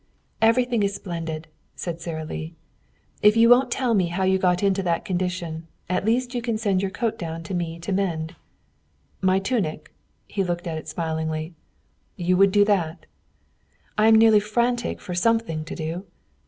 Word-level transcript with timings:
"Everything 0.41 0.81
is 0.81 0.95
splendid," 0.95 1.47
said 1.75 2.01
Sara 2.01 2.25
Lee. 2.25 2.55
"If 3.21 3.37
you 3.37 3.49
won't 3.49 3.69
tell 3.69 3.93
me 3.93 4.07
how 4.07 4.23
you 4.23 4.39
got 4.39 4.63
into 4.63 4.81
that 4.81 5.05
condition, 5.05 5.67
at 5.91 6.05
least 6.05 6.33
you 6.33 6.41
can 6.41 6.57
send 6.57 6.81
your 6.81 6.89
coat 6.89 7.19
down 7.19 7.43
to 7.43 7.53
me 7.53 7.77
to 7.81 7.91
mend." 7.91 8.35
"My 9.21 9.37
tunic!" 9.37 9.93
He 10.25 10.43
looked 10.43 10.65
at 10.65 10.79
it 10.79 10.87
smilingly. 10.87 11.53
"You 12.15 12.35
would 12.35 12.51
do 12.51 12.65
that?" 12.65 13.05
"I 13.95 14.07
am 14.07 14.15
nearly 14.15 14.39
frantic 14.39 14.99
for 14.99 15.13
something 15.13 15.63
to 15.65 15.75
do." 15.75 16.05